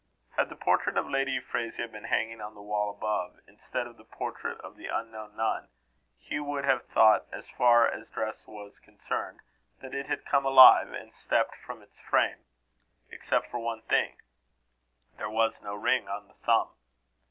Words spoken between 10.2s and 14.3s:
come alive, and stepped from its frame except for one thing: